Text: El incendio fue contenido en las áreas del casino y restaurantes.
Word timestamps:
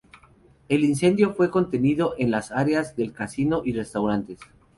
El 0.67 0.83
incendio 0.83 1.31
fue 1.35 1.51
contenido 1.51 2.15
en 2.17 2.31
las 2.31 2.51
áreas 2.51 2.95
del 2.95 3.13
casino 3.13 3.61
y 3.63 3.73
restaurantes. 3.73 4.39